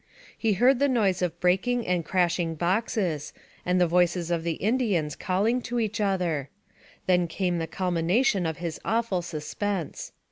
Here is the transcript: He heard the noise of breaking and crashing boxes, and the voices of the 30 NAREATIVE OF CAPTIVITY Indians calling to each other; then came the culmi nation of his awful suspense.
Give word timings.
He 0.35 0.53
heard 0.53 0.79
the 0.79 0.87
noise 0.87 1.21
of 1.21 1.39
breaking 1.39 1.85
and 1.85 2.03
crashing 2.03 2.55
boxes, 2.55 3.33
and 3.63 3.79
the 3.79 3.85
voices 3.85 4.31
of 4.31 4.41
the 4.43 4.53
30 4.53 4.57
NAREATIVE 4.57 4.65
OF 4.65 4.65
CAPTIVITY 4.73 4.95
Indians 4.95 5.15
calling 5.15 5.61
to 5.61 5.79
each 5.79 6.01
other; 6.01 6.49
then 7.05 7.27
came 7.27 7.59
the 7.59 7.67
culmi 7.67 8.03
nation 8.03 8.47
of 8.47 8.57
his 8.57 8.79
awful 8.83 9.21
suspense. 9.21 10.11